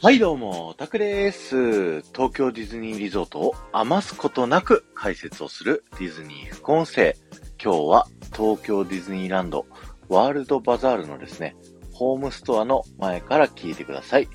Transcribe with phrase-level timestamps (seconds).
[0.00, 2.02] はいどうも、タクです。
[2.12, 7.16] 東京ディズニーリゾートを余すことなく解説をするディズニー副音声。
[7.60, 9.66] 今日は東京ディズニーランド
[10.08, 11.56] ワールドバザールのですね、
[11.92, 14.28] ホームストアの前から聞いてください。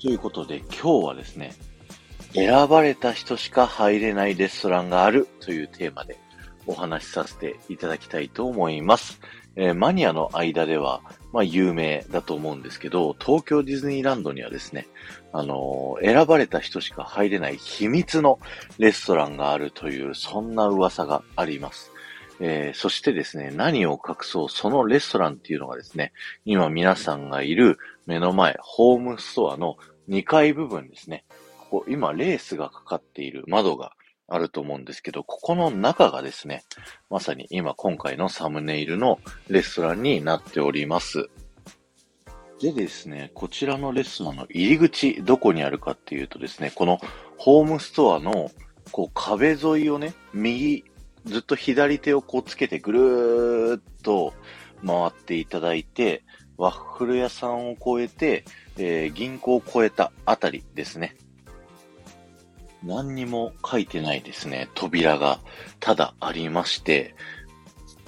[0.00, 1.52] ということで今日はですね、
[2.32, 6.16] 選ばれた人しか入れないレストランがあるというテーマで
[6.66, 9.20] お話しさせていただきたいと思います。
[9.54, 11.02] えー、マニアの間では、
[11.36, 14.86] まあ有名だと思うんですけど、東京ディズニーランドにはですね、
[15.34, 18.38] あのー、選ばれた人しか入れない秘密の
[18.78, 21.92] レストランがあるという、そんな噂があります。
[22.40, 26.14] えー、そしてですね、何を隠そう、そのレストランっていうのがですね、
[26.46, 27.76] 今皆さんがいる
[28.06, 29.76] 目の前、ホームストアの
[30.08, 31.26] 2階部分ですね。
[31.68, 33.92] ここ、今、レースがかかっている窓が
[34.28, 36.64] あると思うんですけど、ここの中がですね、
[37.10, 41.28] まさに今今回のサムネイルのレストランになっております。
[42.60, 46.98] でですね、こちらのレストランの入り口、どこにあるかっていうとですね、この
[47.36, 48.50] ホームストアの
[48.92, 50.84] こう壁沿いをね、右、
[51.24, 54.32] ずっと左手をこうつけてぐるーっと
[54.84, 56.24] 回っていただいて、
[56.56, 58.44] ワッフル屋さんを越えて、
[58.78, 61.16] えー、銀行を越えたあたりですね。
[62.86, 65.40] 何にも書いてないですね、扉が
[65.80, 67.16] ただありまして、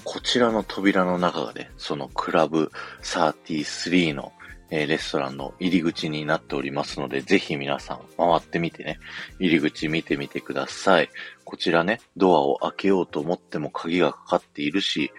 [0.04, 2.70] こちらの扉の中がね、そのクラブ
[3.02, 4.32] 33の、
[4.70, 9.00] え、レストランの入り口になっておりますので、ぜひ皆さん回ってみてね、
[9.40, 11.08] 入り口見てみてください。
[11.44, 15.10] こちらね、ドアを開けようと思っても鍵がかかっているし、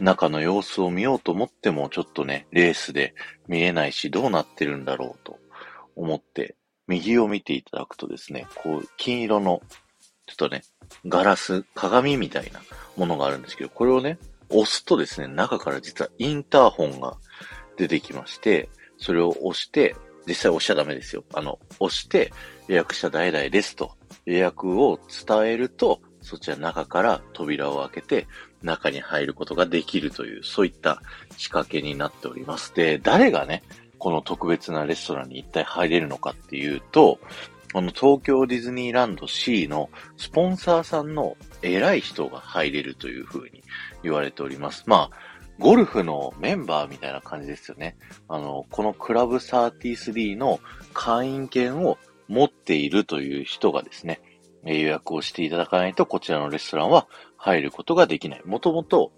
[0.00, 3.14] 中の様子を見ようと思ってもちょっとね、レースで
[3.46, 5.38] 見えないし、どうなってるんだろうと
[5.94, 9.62] 思って右を見ていただくとですね、こう、金色の、
[10.26, 10.62] ちょっとね、
[11.06, 12.60] ガラス、鏡みたいな
[12.96, 14.18] ものがあるんですけど、これをね、
[14.50, 17.16] 押すとですね、中から実はインターホンが
[17.76, 18.68] 出てきまして、
[18.98, 21.24] それを押して、実際押しちゃダメですよ。
[21.34, 22.32] あの、押して
[22.68, 23.92] 予約者代々ですと
[24.24, 28.26] 予約を伝えると、そちら中から扉を開けて
[28.62, 31.02] 中に入ることができるという、そういった
[31.36, 32.74] 仕掛けになっております。
[32.74, 33.62] で、誰がね、
[34.04, 37.18] この特別なレストランに一体入れるのかっていうと、
[37.72, 39.88] この東京ディズニーランド C の
[40.18, 43.62] スポンサーさんの偉い人が入れるというふうに
[44.02, 44.84] 言われております。
[44.86, 45.10] まあ、
[45.58, 47.96] ゴルフのメンバーみたいな感じですよね。
[48.28, 50.60] あの、このクラブ33の
[50.92, 51.96] 会員権を
[52.28, 54.20] 持っているという人がですね、
[54.64, 58.42] 予約をしていただかないとこちらのレストランは入ることができない。
[58.44, 59.12] もともと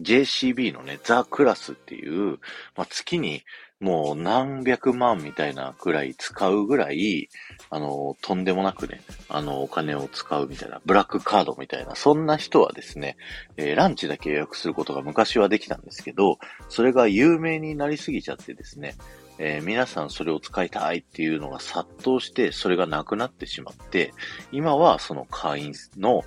[0.00, 2.38] JCB のね、ザ・クラスっていう、
[2.76, 3.42] まあ、月に
[3.78, 7.28] もう何百万みたいなくらい使うぐらい、
[7.68, 13.18] あの、とんでもなくね、あの、お金を使うみたいな、ブラックカードみたいな、そんな人はですね、
[13.58, 16.38] えー、ランチだけ予約することが昔はできたんですけど、
[16.70, 18.94] それが有名になりすぎちゃってですね、
[19.38, 24.14] えー、皆さんそれを使いたいっていうのが殺到して、それがなくなってしまって、
[24.52, 26.24] 今はその会員の、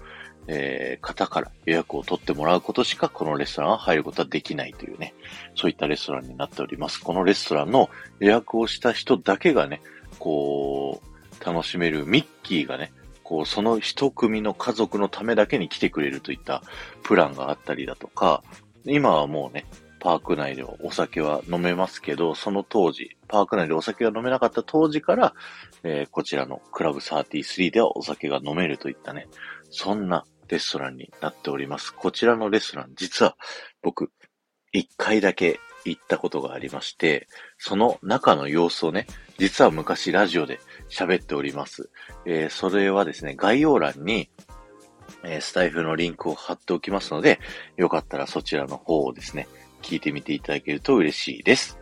[0.52, 5.14] えー、方から予約を取ってもらうことしかこのレストランは入ることはできないというね、
[5.56, 7.00] そういったレストランになっております。
[7.00, 9.80] このレストランの予約をした人だけがね、
[10.18, 12.92] こう、楽しめるミッキーがね、
[13.24, 16.64] こう、その一組の家族のためだけに来てくれるといった
[17.04, 18.44] プランがあったりだとか、
[18.86, 19.66] 今はもうね、
[20.00, 25.36] パーク内ではお酒は飲めますけど、その当時、パーク内でお酒が飲めなかった当時から、
[25.84, 29.28] えー、こちらのクラブ33ではお酒が飲めるといったね、
[29.70, 31.94] そんなレストランになっております。
[31.94, 33.36] こちらのレストラン、実は
[33.82, 34.12] 僕、
[34.72, 37.28] 一回だけ行ったことがありまして、
[37.58, 41.90] その中の様子をね、実は昔ラジオで喋っております。
[42.26, 44.30] えー、それはですね、概要欄に、
[45.24, 47.40] え、スタイフのリンクを貼っておきますので、
[47.78, 49.48] よかったらそちらの方をですね、
[49.82, 51.80] 聞いてみていただけると嬉しいです。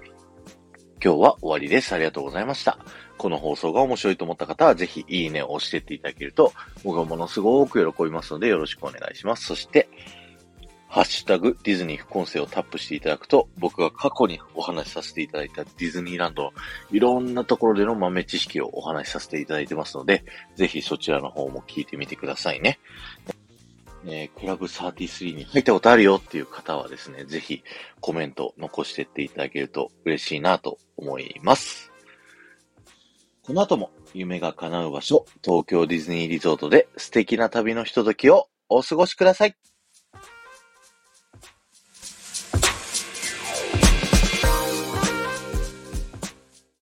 [1.08, 1.94] 今日は終わりです。
[1.96, 2.78] ありがとうございました。
[3.18, 6.52] この放送が面白いと思った方は、ぜひいいねを押してっていただけると、
[6.84, 9.46] 僕はものすごく喜びますので、よろしくお願いします。
[9.46, 9.88] そして、
[10.90, 16.52] ハッシュタグディズニー副音声をタップしていただくと、僕が過去にお話しさせていただいたディズニーランド、
[16.92, 20.26] いろんなところでの豆知識をお話しさせていただいてますので、
[20.58, 22.80] ぜひそちらの方も聞いてみてくださいね。
[24.10, 27.64] えー、クラブ33に入ったことあるよっていう方はですね、ぜひ
[28.00, 31.92] コメント残してっていただけると嬉しいなと思います。
[33.44, 39.56] この後も夢が叶う場所、東京ディズニーリゾートで素敵な旅のひとときをお過ごしください。